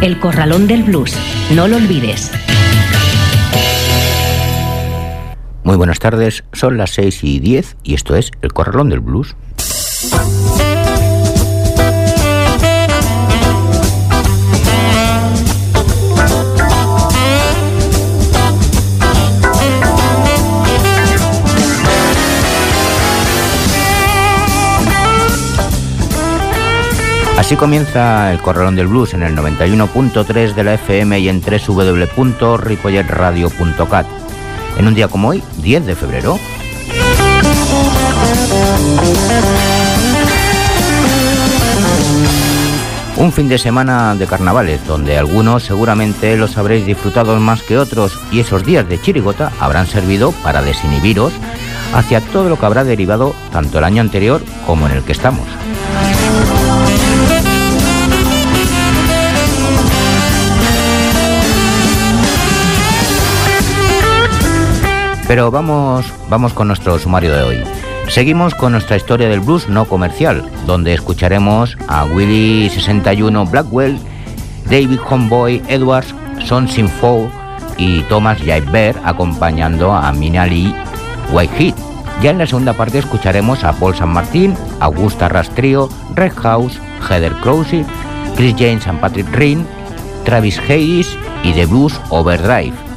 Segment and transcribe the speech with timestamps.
[0.00, 1.12] El Corralón del Blues.
[1.56, 2.30] No lo olvides.
[5.64, 9.34] Muy buenas tardes, son las 6 y 10 y esto es El Corralón del Blues.
[27.48, 34.06] Así comienza el Corralón del Blues en el 91.3 de la FM y en www.ripolletradio.cat
[34.76, 36.38] en un día como hoy, 10 de febrero.
[43.16, 48.20] Un fin de semana de carnavales, donde algunos seguramente los habréis disfrutado más que otros
[48.30, 51.32] y esos días de chirigota habrán servido para desinhibiros
[51.94, 55.46] hacia todo lo que habrá derivado tanto el año anterior como en el que estamos.
[65.28, 67.62] Pero vamos, vamos con nuestro sumario de hoy.
[68.08, 73.98] Seguimos con nuestra historia del blues no comercial, donde escucharemos a Willie 61 Blackwell,
[74.64, 76.14] David Homeboy Edwards,
[76.46, 77.30] Son Sinfo
[77.76, 80.74] y Thomas Jaiber acompañando a Minali
[81.30, 81.74] Whitehead.
[82.22, 87.34] Ya en la segunda parte escucharemos a Paul San Martín, Augusta Rastrio, Red House, Heather
[87.42, 87.84] Crowsey,
[88.34, 89.66] Chris James and Patrick Rinn,
[90.24, 92.87] Travis Hayes y The Blues Overdrive.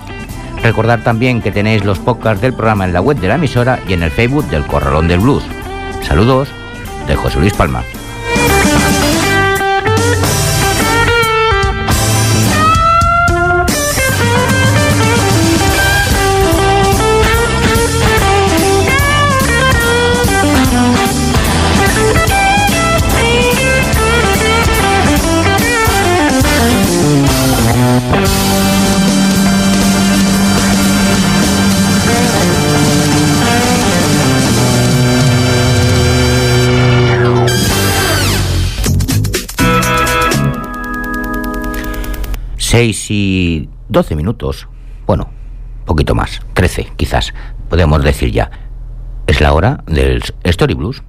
[0.63, 3.93] Recordar también que tenéis los podcasts del programa en la web de la emisora y
[3.93, 5.43] en el Facebook del Corralón del Blues.
[6.01, 6.49] Saludos
[7.07, 7.83] de José Luis Palma.
[42.71, 44.69] 6 y 12 minutos,
[45.05, 45.29] bueno,
[45.85, 47.33] poquito más, 13 quizás,
[47.69, 48.49] podemos decir ya.
[49.27, 51.03] Es la hora del Story Blues.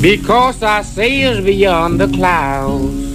[0.00, 3.08] Because I sails beyond the clouds.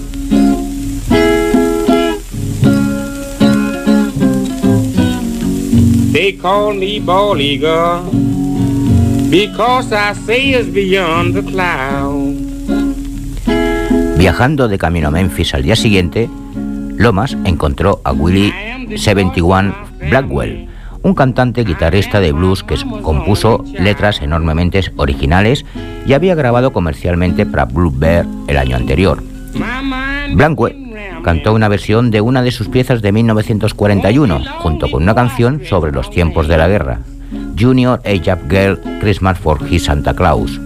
[6.13, 8.03] They call me Girl
[9.29, 12.39] because I sails beyond the clouds.
[14.17, 16.29] Viajando de camino a Memphis al día siguiente,
[16.97, 18.53] Lomas encontró a Willie
[18.95, 19.73] 71
[20.09, 20.69] Blackwell,
[21.03, 25.65] un cantante guitarrista de blues que compuso letras enormemente originales
[26.05, 29.21] y había grabado comercialmente para Blue Bear el año anterior.
[30.33, 30.75] Blanque
[31.23, 35.91] cantó una versión de una de sus piezas de 1941, junto con una canción sobre
[35.91, 36.99] los tiempos de la guerra,
[37.59, 40.59] Junior Up Girl Christmas for His Santa Claus.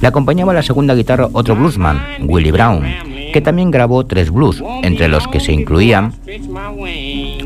[0.00, 2.82] Le acompañaba la segunda guitarra otro bluesman, Willie Brown,
[3.32, 6.12] que también grabó tres blues, entre los que se incluían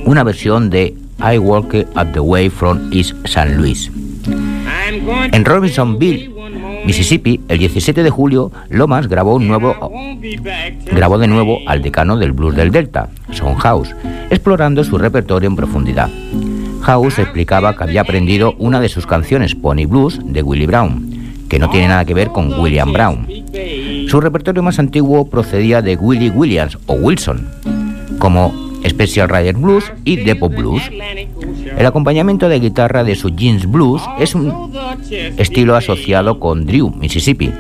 [0.05, 3.57] una versión de I Walk at the Way from East St.
[3.57, 3.91] Louis.
[5.33, 6.31] En Robinsonville,
[6.85, 9.75] Mississippi, el 17 de julio, Lomas grabó, un nuevo,
[10.85, 13.95] grabó de nuevo al decano del blues del Delta, Son House,
[14.31, 16.11] explorando su repertorio en profundidad.
[16.83, 21.59] House explicaba que había aprendido una de sus canciones, Pony Blues, de Willie Brown, que
[21.59, 23.27] no tiene nada que ver con William Brown.
[24.09, 27.49] Su repertorio más antiguo procedía de Willie Williams o Wilson,
[28.19, 30.83] como Special Rider Blues y Depot Blues.
[31.77, 34.73] El acompañamiento de guitarra de su Jeans Blues es un
[35.37, 37.53] estilo asociado con Drew, Mississippi,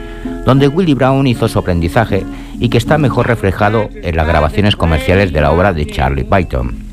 [0.45, 2.25] donde Willie Brown hizo su aprendizaje
[2.59, 6.87] y que está mejor reflejado en las grabaciones comerciales de la obra de Charlie Python.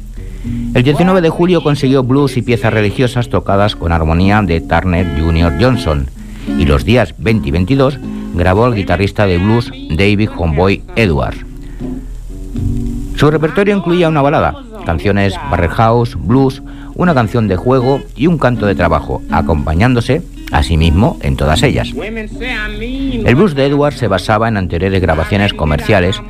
[0.74, 5.54] El 19 de julio consiguió blues y piezas religiosas tocadas con armonía de Turner Jr.
[5.60, 6.08] Johnson
[6.60, 8.00] y los días 20 y 22
[8.34, 11.53] grabó al guitarrista de blues David Homeboy Edwards.
[13.16, 14.56] Su repertorio incluía una balada,
[14.86, 16.62] canciones barrel house, blues,
[16.96, 20.22] una canción de juego y un canto de trabajo, acompañándose
[20.52, 21.92] a sí mismo en todas ellas.
[21.96, 26.22] El blues de Edwards se basaba en anteriores grabaciones comerciales,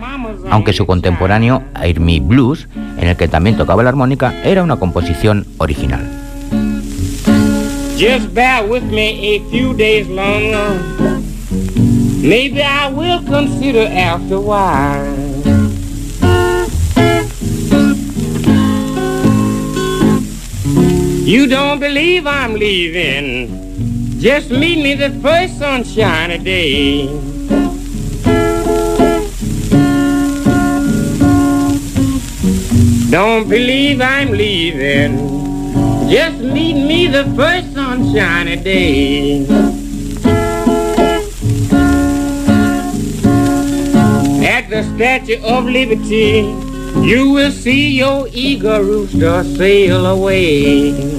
[0.49, 4.77] aunque su contemporáneo Air Me Blues, en el que también tocaba la armónica, era una
[4.77, 6.07] composición original.
[12.23, 15.32] Maybe I will consider after while.
[21.23, 24.19] You don't believe I'm leaving.
[24.19, 27.07] Just meet me the first sunshiny day.
[33.09, 35.15] Don't believe I'm leaving.
[36.09, 39.45] Just meet me the first sunshiny day.
[44.45, 46.73] At the Statue of Liberty.
[47.01, 51.12] You will see your eager rooster sail away.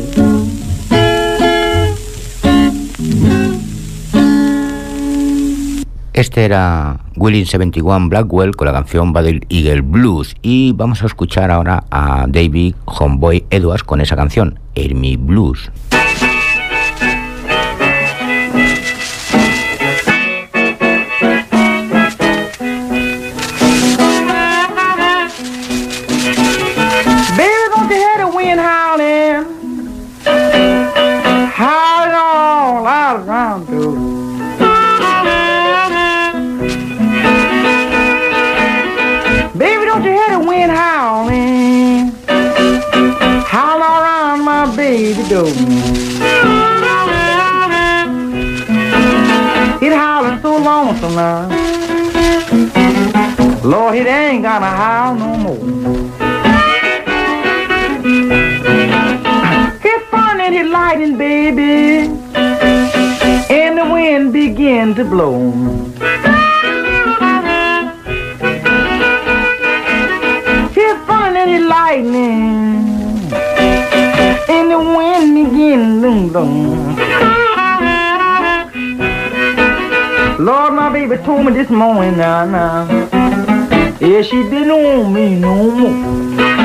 [6.14, 11.50] Este era Willing 71 Blackwell con la canción Battle Eagle Blues y vamos a escuchar
[11.50, 15.72] ahora a David Homeboy Edwards con esa canción, Ermi Blues.
[45.34, 45.46] Go.
[49.84, 51.48] It howling so lonesome now.
[53.64, 55.64] Lord, it ain't gonna howl no more.
[59.90, 62.06] It's fun and it's lighting, baby,
[63.58, 65.52] and the wind begin to blow.
[70.76, 72.93] It's fun and it's lightning
[74.48, 76.94] and the wind begin to blow.
[80.38, 82.86] Lord, my baby told me this morning now, now.
[84.00, 86.63] Yeah, she didn't want me no more.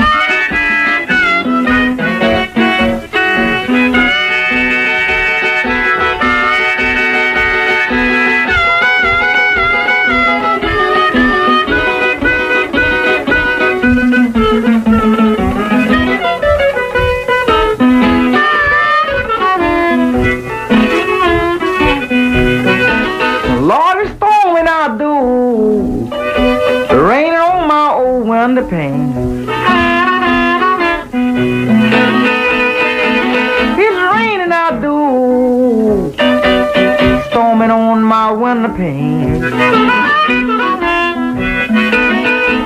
[38.80, 39.44] pain.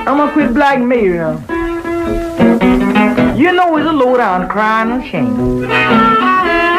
[0.06, 1.42] I'm gonna quit black now.
[3.34, 6.73] You know it's a low down crying and shame.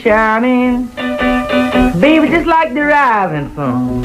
[0.00, 0.86] Gonna in
[2.00, 4.02] Baby, just like the rising sun.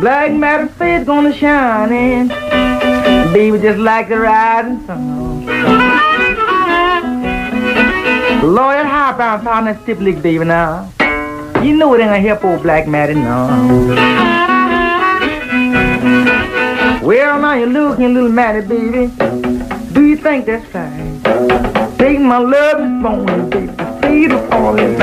[0.00, 2.28] Black matter face gonna shine in.
[3.32, 5.46] Baby, just like the rising sun.
[8.42, 10.90] Lawyer Hop out on that stiff lick, baby, now.
[11.62, 13.46] You know it ain't a hip old black matter, no.
[17.02, 19.10] Well, now you're looking little matty, baby.
[19.94, 21.13] Do you think that's fine?
[21.98, 23.66] Take my love is born, baby.
[24.00, 24.96] Feed it all in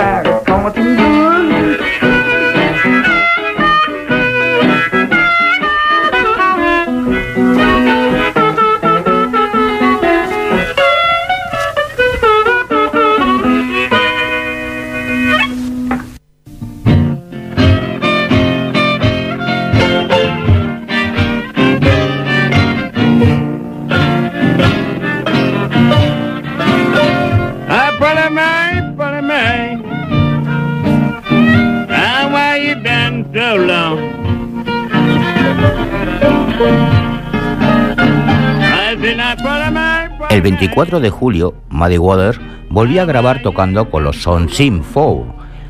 [40.31, 45.25] El 24 de julio, Muddy Waters volvió a grabar tocando con los Son Sim Four,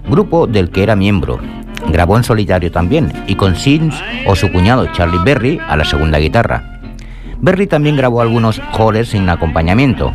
[0.07, 1.39] grupo del que era miembro.
[1.87, 6.19] Grabó en solitario también y con Sims o su cuñado Charlie Berry a la segunda
[6.19, 6.79] guitarra.
[7.39, 10.13] Berry también grabó algunos jores sin acompañamiento.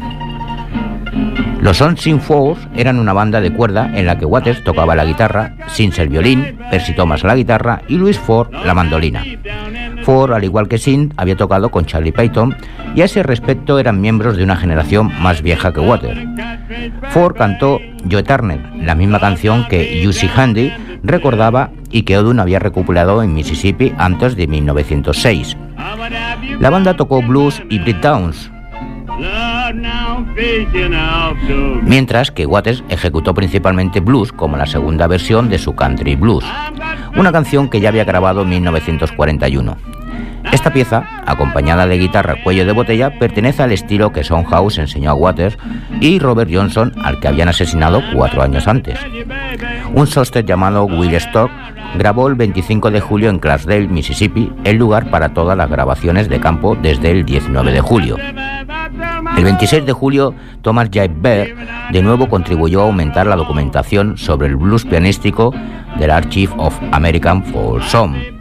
[1.60, 5.04] Los On Sin Force eran una banda de cuerda en la que Waters tocaba la
[5.04, 9.24] guitarra, Sins el violín, Percy Thomas la guitarra y Louis Ford la mandolina.
[10.06, 12.56] Ford, al igual que Sin, había tocado con Charlie Payton
[12.94, 16.20] y a ese respecto eran miembros de una generación más vieja que Waters.
[17.10, 20.72] Ford cantó Joe Turner, la misma canción que Yusi Handy
[21.02, 25.56] recordaba y que Odun había recuperado en Mississippi antes de 1906.
[26.60, 28.52] La banda tocó blues y breakdowns,
[31.82, 36.44] mientras que Waters ejecutó principalmente blues como la segunda versión de su country blues,
[37.16, 39.95] una canción que ya había grabado en 1941.
[40.52, 45.14] Esta pieza, acompañada de guitarra cuello de botella, pertenece al estilo que House enseñó a
[45.14, 45.58] Waters
[46.00, 48.98] y Robert Johnson, al que habían asesinado cuatro años antes.
[49.94, 51.50] Un sóster llamado Will Stock
[51.96, 56.40] grabó el 25 de julio en Clarksdale, Mississippi, el lugar para todas las grabaciones de
[56.40, 58.16] campo desde el 19 de julio.
[59.36, 61.08] El 26 de julio, Thomas J.
[61.16, 61.56] Baer
[61.92, 65.52] de nuevo contribuyó a aumentar la documentación sobre el blues pianístico
[65.98, 68.35] del Archive of American Folk Song.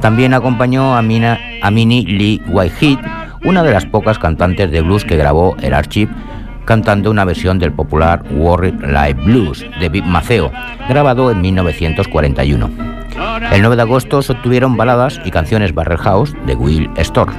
[0.00, 2.98] También acompañó a, Minnie Lee Whitehead,
[3.44, 6.12] una de las pocas cantantes de blues que grabó el Archive
[6.64, 10.50] cantando una versión del popular Warrior Live Blues de Big Maceo,
[10.88, 12.70] grabado en 1941.
[13.52, 17.32] El 9 de agosto se obtuvieron baladas y canciones Barrel House de Will Storr.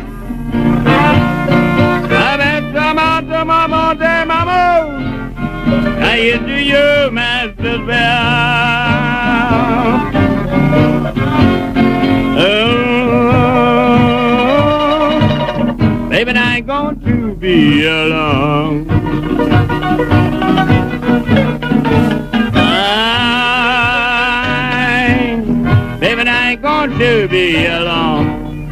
[26.99, 28.69] To be alone.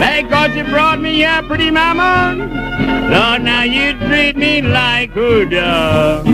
[0.00, 2.36] Because you brought me here, pretty mama,
[3.10, 6.26] Lord, now you treat me like a dog.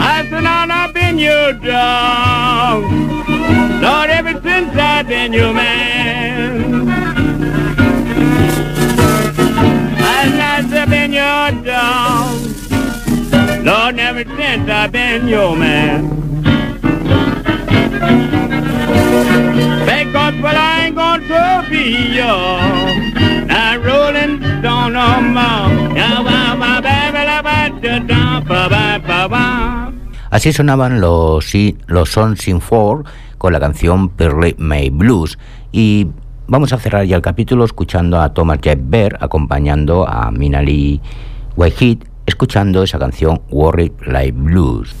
[0.00, 3.03] I said, now I've been your dog.
[3.80, 6.88] Lord, ever since I've been your man.
[10.76, 12.40] I've been your dog.
[13.64, 16.08] Lord, never since I've been your man.
[19.86, 21.84] Because, well, I ain't be
[22.16, 23.46] yours.
[23.46, 25.84] Now, rolling stone no more.
[30.34, 31.52] Así sonaban los,
[31.86, 33.04] los Sons in Four
[33.44, 35.38] con la canción Pearly May Blues
[35.70, 36.06] y
[36.46, 40.98] vamos a cerrar ya el capítulo escuchando a Thomas Jeff Bear acompañando a Minali
[41.54, 44.96] Whitehead escuchando esa canción Worry Like Blues.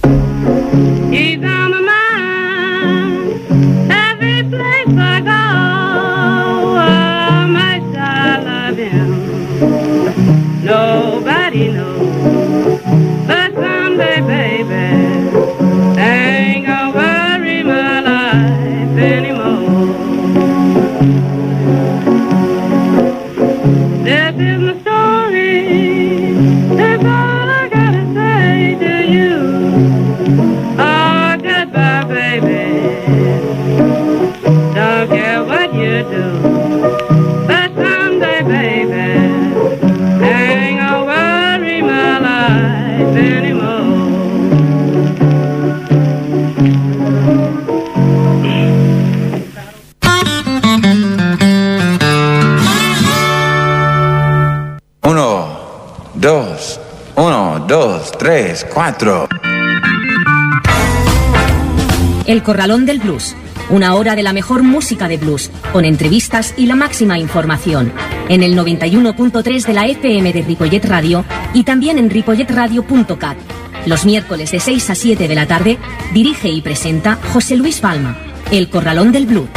[62.44, 63.34] Corralón del Blues.
[63.70, 67.92] Una hora de la mejor música de blues, con entrevistas y la máxima información.
[68.28, 71.24] En el 91.3 de la FM de Ripollet Radio
[71.54, 73.38] y también en ripolletradio.cat.
[73.86, 75.78] Los miércoles de 6 a 7 de la tarde
[76.12, 78.16] dirige y presenta José Luis Palma.
[78.52, 79.48] El Corralón del Blues.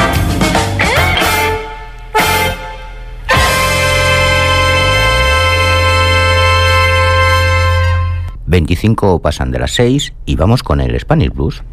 [8.47, 11.63] 25 pasan de las 6 y vamos con el Spanish Blues.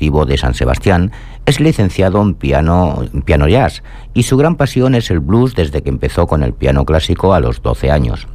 [0.00, 1.12] De San Sebastián,
[1.44, 3.82] es licenciado en piano, piano jazz
[4.14, 7.40] y su gran pasión es el blues desde que empezó con el piano clásico a
[7.40, 8.26] los 12 años.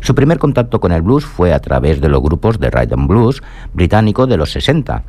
[0.00, 3.44] Su primer contacto con el blues fue a través de los grupos de rhythm blues
[3.74, 5.04] británico de los 60.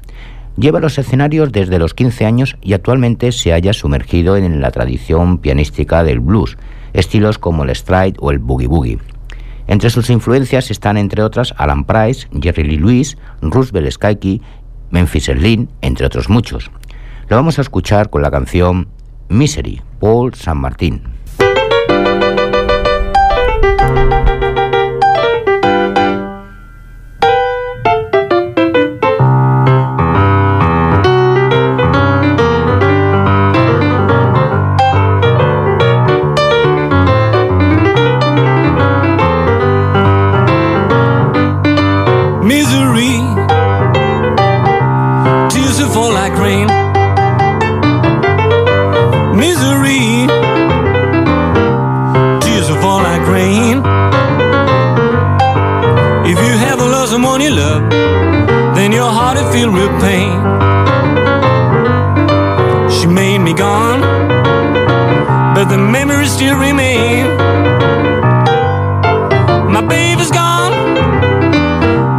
[0.58, 5.40] Lleva los escenarios desde los 15 años y actualmente se haya sumergido en la tradición
[5.40, 6.56] pianística del blues,
[6.94, 9.00] estilos como el stride o el boogie boogie.
[9.68, 14.42] Entre sus influencias están, entre otras, Alan Price, Jerry Lee Lewis, Roosevelt Skyke,
[14.90, 16.72] Memphis Erlin, entre otros muchos.
[17.28, 18.88] Lo vamos a escuchar con la canción
[19.30, 21.15] Misery, Paul San Martín.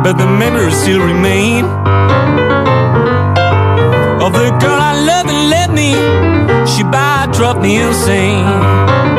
[0.06, 1.64] but the memories still remain
[4.22, 5.94] of the girl I love and let me.
[6.64, 9.15] She by dropped me insane.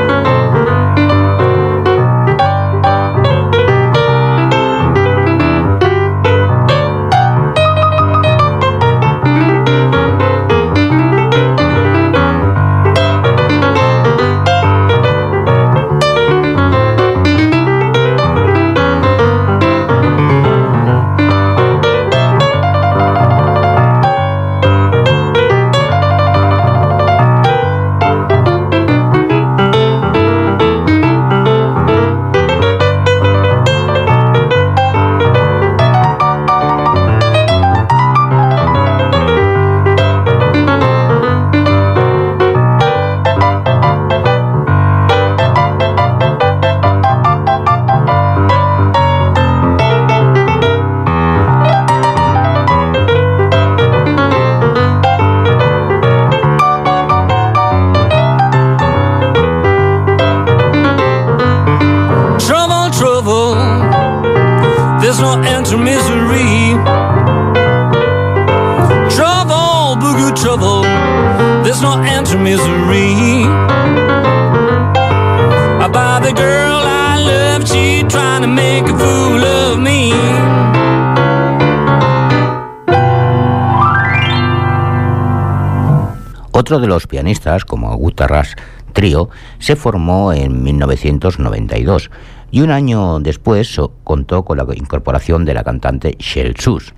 [86.67, 88.57] Otro de los pianistas, como Guitarras
[88.91, 92.11] Trio, se formó en 1992
[92.51, 96.93] y un año después contó con la incorporación de la cantante Shell Sus.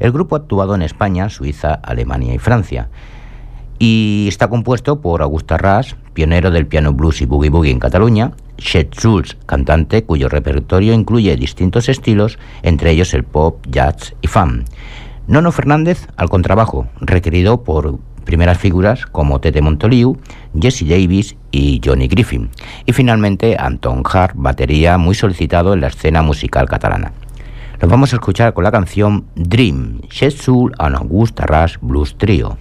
[0.00, 2.88] El grupo ha actuado en España, Suiza, Alemania y Francia
[3.78, 8.32] y está compuesto por Augusta Ras, pionero del piano blues y boogie boogie en Cataluña,
[8.56, 14.64] Chet Schulz, cantante cuyo repertorio incluye distintos estilos, entre ellos el pop, jazz y funk.
[15.28, 20.18] Nono Fernández al contrabajo, requerido por primeras figuras como Tete Montoliu,
[20.60, 22.50] Jesse Davis y Johnny Griffin.
[22.84, 27.12] Y finalmente Anton Hart, batería muy solicitado en la escena musical catalana.
[27.80, 32.58] Los vamos a escuchar con la canción Dream, Soul and Augusta Rush Blues Trio.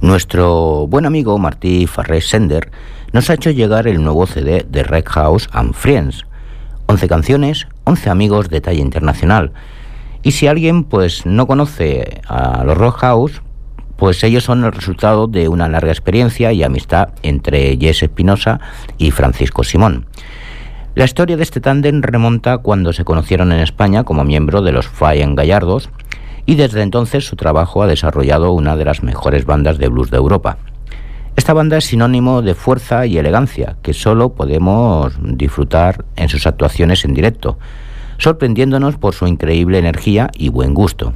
[0.00, 2.70] Nuestro buen amigo Martí Farrés Sender
[3.14, 6.26] nos ha hecho llegar el nuevo CD de Red House and Friends.
[6.86, 9.52] 11 canciones, 11 amigos de talla internacional.
[10.24, 13.40] Y si alguien pues no conoce a los Red House,
[13.94, 18.58] pues ellos son el resultado de una larga experiencia y amistad entre Jess Espinosa
[18.98, 20.06] y Francisco Simón.
[20.96, 24.88] La historia de este tándem remonta cuando se conocieron en España como miembro de los
[24.88, 25.88] Flying Gallardos
[26.46, 30.16] y desde entonces su trabajo ha desarrollado una de las mejores bandas de blues de
[30.16, 30.58] Europa.
[31.36, 37.04] Esta banda es sinónimo de fuerza y elegancia que solo podemos disfrutar en sus actuaciones
[37.04, 37.58] en directo,
[38.18, 41.12] sorprendiéndonos por su increíble energía y buen gusto,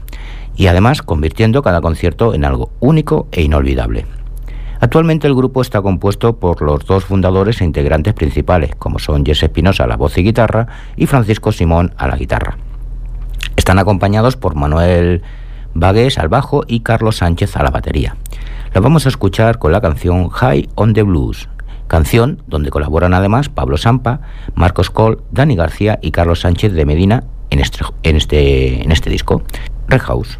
[0.56, 4.06] y además convirtiendo cada concierto en algo único e inolvidable.
[4.80, 9.44] Actualmente el grupo está compuesto por los dos fundadores e integrantes principales, como son Jesse
[9.44, 12.58] Espinosa a la voz y guitarra y Francisco Simón a la guitarra.
[13.56, 15.22] Están acompañados por Manuel
[15.74, 18.16] Vagues al bajo y Carlos Sánchez a la batería.
[18.78, 21.48] Lo vamos a escuchar con la canción High on the Blues,
[21.88, 24.20] canción donde colaboran además Pablo Sampa,
[24.54, 29.10] Marcos Cole, Dani García y Carlos Sánchez de Medina en este, en este, en este
[29.10, 29.42] disco.
[29.88, 30.38] Red House.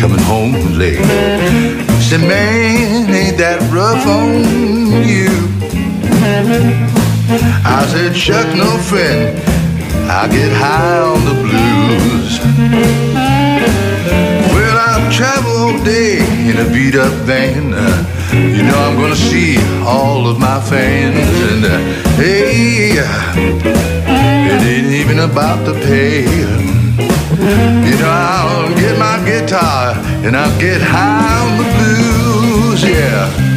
[0.00, 1.04] Coming home late.
[2.00, 4.44] Said, man, ain't that rough on
[5.04, 5.30] you?
[7.66, 9.38] I said, Chuck, no friend,
[10.10, 12.40] I get high on the blues.
[14.54, 16.18] Well, I've traveled all day
[16.50, 17.72] in a beat up van.
[17.72, 21.16] Uh, you know I'm gonna see all of my fans,
[21.52, 21.78] and uh,
[22.16, 22.92] hey,
[24.52, 26.73] it ain't even about the pay.
[27.36, 29.94] You know, I'll get my guitar
[30.24, 33.53] and I'll get high on the blues, yeah.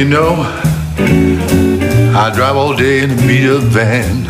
[0.00, 0.32] You know,
[2.16, 4.24] I drive all day in a beat up van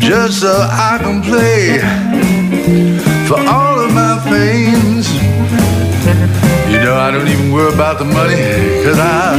[0.00, 0.54] just so
[0.88, 1.80] I can play
[3.28, 5.06] for all of my fans.
[6.72, 8.40] You know, I don't even worry about the money,
[8.84, 9.36] cause I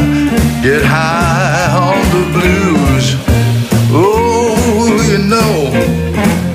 [0.62, 3.15] get high on the blues.
[3.89, 5.71] Oh, you know,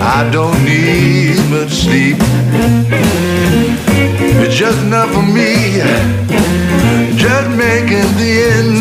[0.01, 2.19] I don't need much sleep.
[4.38, 5.06] It's just enough
[8.18, 8.75] the ends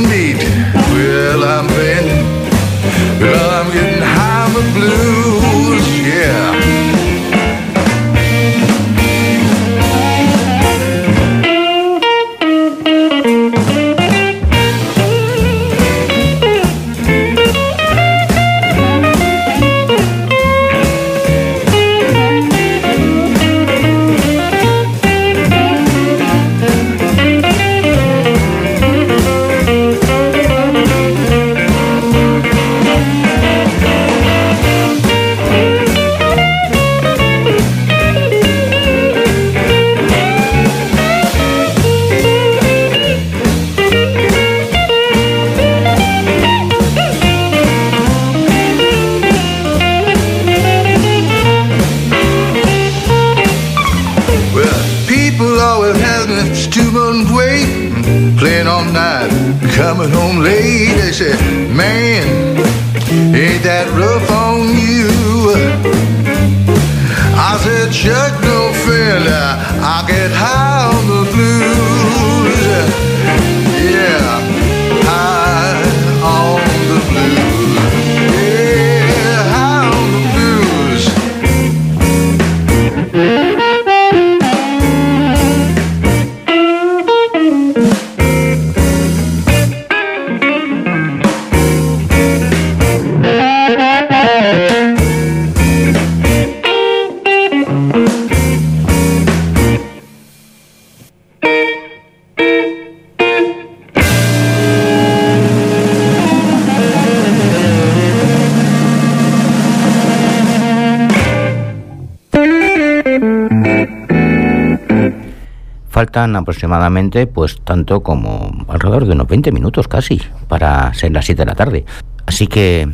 [116.16, 121.46] Aproximadamente, pues tanto como alrededor de unos 20 minutos casi para ser las 7 de
[121.46, 121.86] la tarde.
[122.26, 122.88] Así que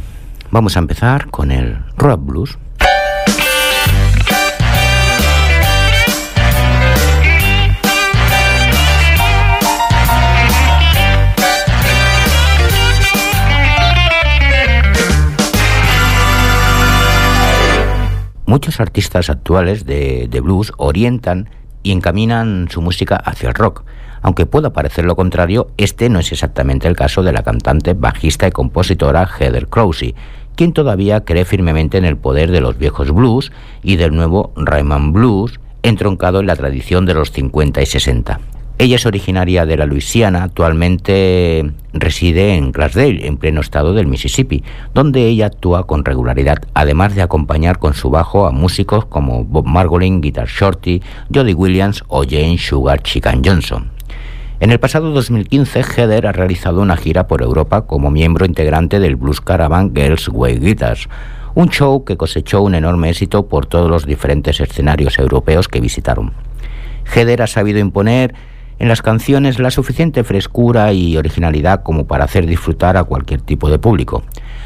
[0.50, 2.58] vamos a empezar con el rock blues.
[18.48, 21.50] Muchos artistas actuales de, de blues orientan
[21.84, 23.84] y encaminan su música hacia el rock.
[24.22, 28.48] Aunque pueda parecer lo contrario, este no es exactamente el caso de la cantante, bajista
[28.48, 30.16] y compositora Heather Crowsey,
[30.56, 35.12] quien todavía cree firmemente en el poder de los viejos blues y del nuevo Rayman
[35.12, 38.40] Blues, entroncado en la tradición de los 50 y 60.
[38.82, 44.64] Ella es originaria de la Luisiana, actualmente reside en Clarksdale, en pleno estado del Mississippi,
[44.96, 49.68] donde ella actúa con regularidad, además de acompañar con su bajo a músicos como Bob
[49.68, 51.00] Margolin, Guitar Shorty,
[51.32, 53.92] Jody Williams o Jane Sugar Chicken Johnson.
[54.60, 59.16] En el pasado 2015, Heather ha realizado una gira por Europa como miembro integrante del
[59.16, 61.08] Blues Caravan Girls Way Guitars,
[61.54, 66.34] un show que cosechó un enorme éxito por todos los diferentes escenarios europeos que visitaron.
[67.14, 68.34] Heather ha sabido imponer
[68.82, 73.70] en las canciones la suficiente frescura y originalidad como para hacer disfrutar a cualquier tipo
[73.70, 74.24] de público,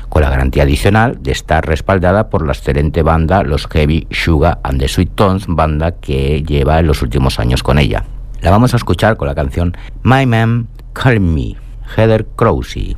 [0.07, 4.79] con la garantía adicional de estar respaldada por la excelente banda Los Heavy Sugar and
[4.79, 8.05] the Sweet Tones, banda que lleva en los últimos años con ella.
[8.39, 11.57] La vamos a escuchar con la canción My Man Call Me,
[11.97, 12.95] Heather Crowsey.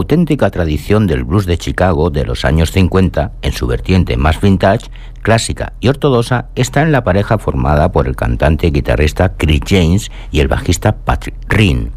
[0.00, 4.90] Auténtica tradición del blues de Chicago de los años 50, en su vertiente más vintage,
[5.20, 10.10] clásica y ortodoxa, está en la pareja formada por el cantante y guitarrista Chris James
[10.32, 11.92] y el bajista Patrick Reen,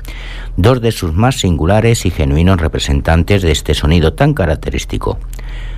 [0.58, 5.18] dos de sus más singulares y genuinos representantes de este sonido tan característico.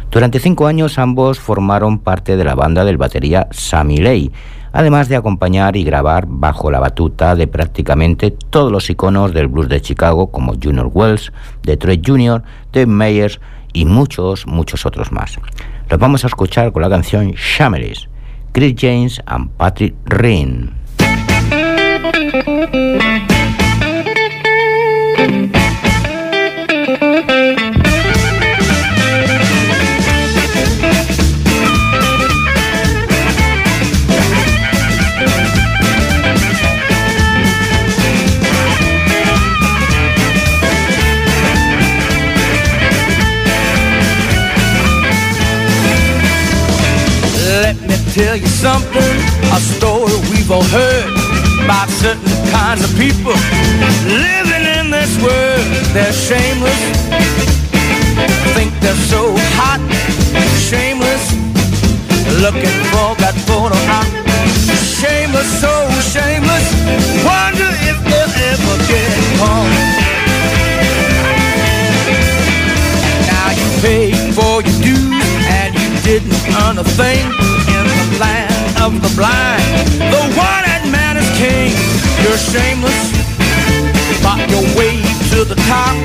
[0.09, 4.31] Durante cinco años ambos formaron parte de la banda del batería Sammy Lay,
[4.75, 9.69] además de acompañar y grabar bajo la batuta de prácticamente todos los iconos del blues
[9.69, 11.31] de Chicago como Junior Wells,
[11.63, 13.39] Detroit Jr., Dave Meyers
[13.71, 15.39] y muchos, muchos otros más.
[15.89, 18.09] Los vamos a escuchar con la canción Shameless,
[18.51, 20.73] Chris James and Patrick Reen.
[48.15, 49.15] Tell you something,
[49.51, 51.11] a story we've all heard
[51.65, 53.35] about certain kinds of people
[54.07, 55.67] living in this world.
[55.91, 56.79] They're shameless,
[58.55, 59.83] think they're so hot,
[60.63, 61.35] shameless,
[62.39, 64.07] looking for that photo op.
[64.95, 65.75] Shameless, so
[66.15, 66.71] shameless,
[67.27, 69.11] wonder if they'll ever get
[69.43, 69.75] home.
[73.27, 75.19] Now you paid for your dues
[75.51, 77.54] and you didn't earn a thing
[78.19, 78.51] land
[78.81, 79.63] of the blind.
[79.99, 81.71] The one-eyed man is king.
[82.23, 83.11] You're shameless,
[84.23, 85.01] but your way
[85.31, 85.95] to the top.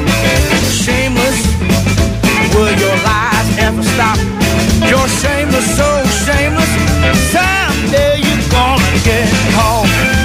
[0.71, 1.39] Shameless,
[2.55, 4.19] will your lies ever stop?
[4.89, 5.89] You're shameless, so
[6.27, 6.71] shameless.
[7.31, 10.20] Someday you're gonna get caught.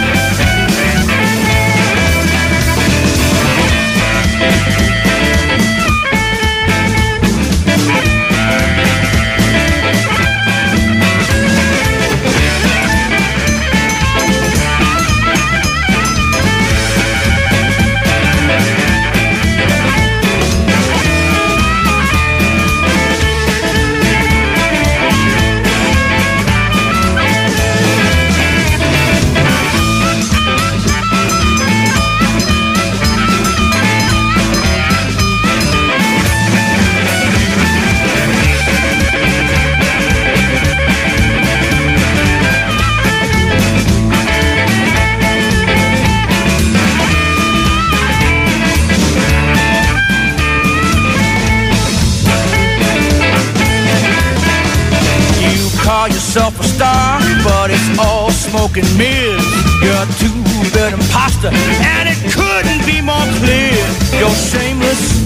[56.36, 59.40] Yourself a star, but it's all smoke and mirrors.
[59.80, 63.80] You're a two-bit imposter, and it couldn't be more clear.
[64.20, 65.24] You're shameless.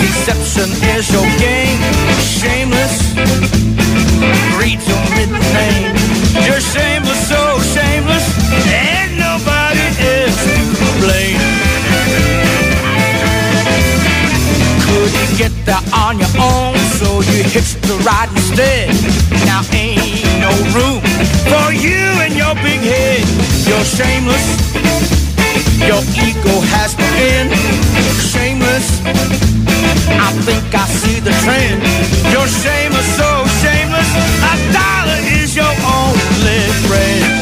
[0.00, 1.76] Deception is your game.
[2.24, 3.12] Shameless.
[4.56, 5.92] Greed's your middle name.
[6.46, 8.24] You're shameless, so shameless,
[8.72, 11.42] and nobody is to blame.
[14.88, 16.81] Could you get there on your own?
[17.02, 18.86] So you hitched the ride instead.
[19.44, 21.02] Now ain't no room
[21.50, 23.26] for you and your big head.
[23.66, 24.46] You're shameless.
[25.82, 27.50] Your ego has to end.
[28.22, 29.02] Shameless.
[30.14, 31.82] I think I see the trend.
[32.30, 34.10] You're shameless, so shameless.
[34.46, 37.41] A dollar is your only friend.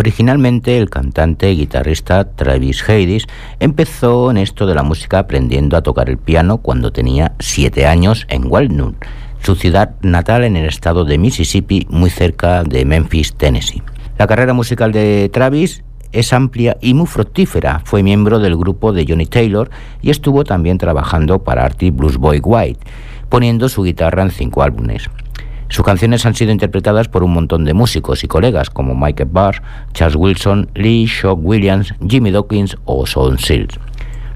[0.00, 3.26] Originalmente el cantante y guitarrista Travis Hayes
[3.58, 8.24] empezó en esto de la música aprendiendo a tocar el piano cuando tenía siete años
[8.30, 8.96] en Walnut,
[9.42, 13.82] su ciudad natal en el estado de Mississippi, muy cerca de Memphis, Tennessee.
[14.16, 17.82] La carrera musical de Travis es amplia y muy fructífera.
[17.84, 19.68] Fue miembro del grupo de Johnny Taylor
[20.00, 22.80] y estuvo también trabajando para Artie Blues Boy White,
[23.28, 25.10] poniendo su guitarra en cinco álbumes.
[25.70, 29.62] Sus canciones han sido interpretadas por un montón de músicos y colegas como Michael Barr,
[29.92, 33.78] Charles Wilson, Lee Shock Williams, Jimmy Dawkins o Son Sills.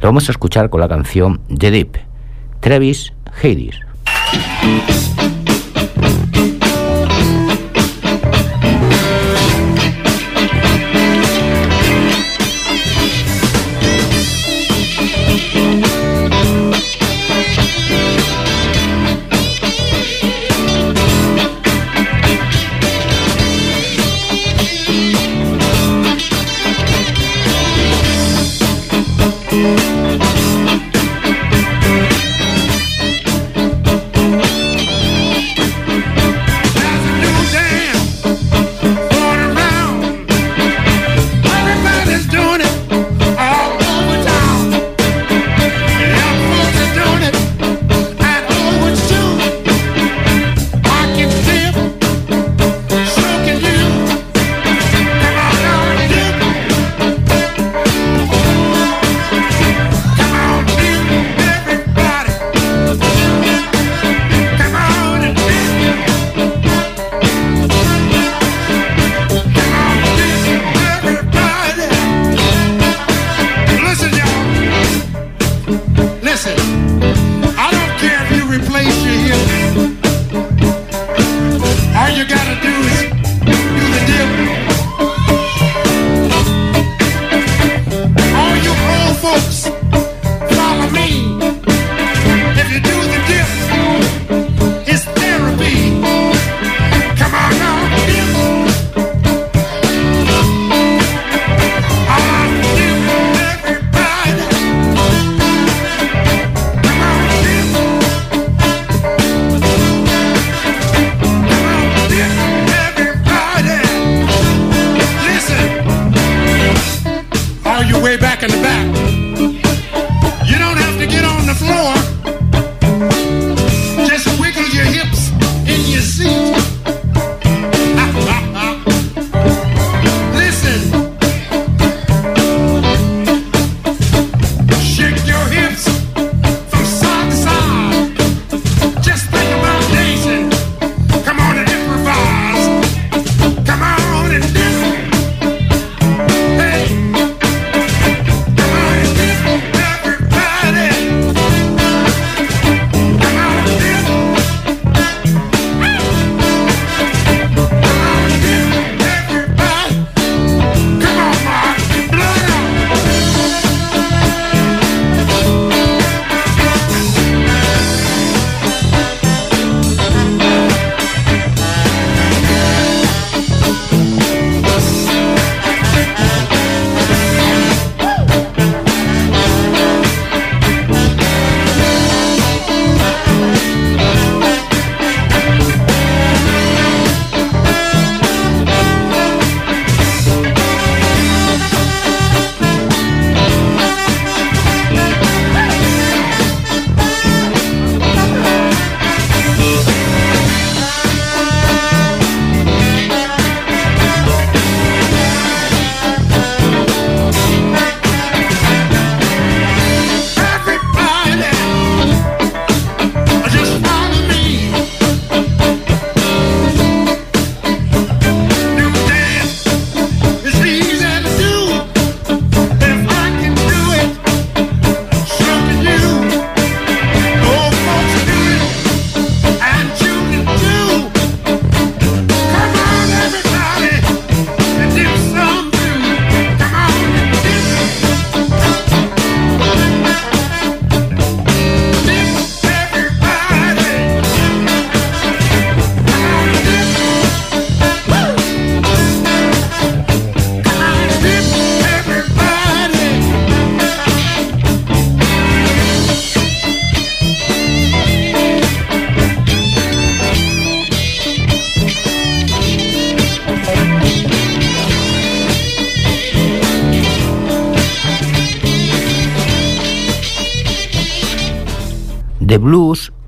[0.00, 1.98] Lo vamos a escuchar con la canción The Deep,
[2.60, 3.12] Travis
[3.42, 3.80] Hades.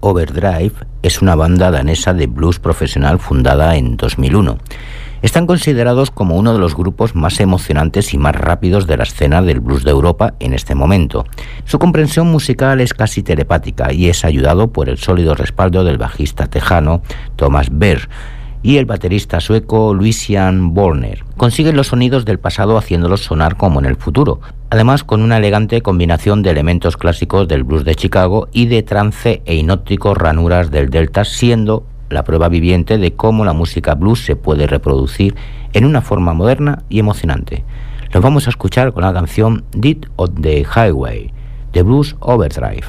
[0.09, 4.57] Overdrive es una banda danesa de blues profesional fundada en 2001.
[5.21, 9.43] Están considerados como uno de los grupos más emocionantes y más rápidos de la escena
[9.43, 11.25] del blues de Europa en este momento.
[11.65, 16.47] Su comprensión musical es casi telepática y es ayudado por el sólido respaldo del bajista
[16.47, 17.03] tejano
[17.35, 18.09] Thomas Berg,
[18.67, 21.23] y el baterista sueco Lucian Borner.
[21.37, 24.41] Consiguen los sonidos del pasado haciéndolos sonar como en el futuro,
[24.71, 29.41] además con una elegante combinación de elementos clásicos del blues de Chicago y de trance
[29.45, 34.35] e hipnóticos ranuras del delta, siendo la prueba viviente de cómo la música blues se
[34.35, 35.37] puede reproducir
[35.73, 37.63] en una forma moderna y emocionante.
[38.11, 41.33] Los vamos a escuchar con la canción Dead on the Highway,
[41.73, 42.83] de Blues Overdrive.